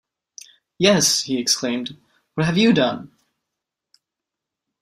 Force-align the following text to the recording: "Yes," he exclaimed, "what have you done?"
"Yes," 0.79 1.21
he 1.25 1.37
exclaimed, 1.37 1.95
"what 2.33 2.47
have 2.47 2.57
you 2.57 2.73
done?" 2.73 3.11